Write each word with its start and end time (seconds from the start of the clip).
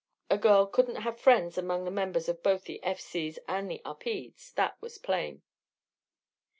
A 0.31 0.37
girl 0.39 0.65
couldn't 0.65 0.95
have 1.03 1.19
friends 1.19 1.59
among 1.59 1.85
the 1.85 1.91
members 1.91 2.27
of 2.27 2.41
both 2.41 2.63
the 2.63 2.83
F. 2.83 2.99
C.'s 2.99 3.37
and 3.47 3.69
the 3.69 3.83
Upedes 3.85 4.51
that 4.55 4.75
was 4.81 4.97
plain. 4.97 5.43